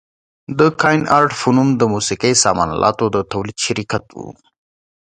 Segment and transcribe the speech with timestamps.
[0.59, 4.19] د کاین ارټ په نوم د موسقي سامان الاتو د تولید شرکت و.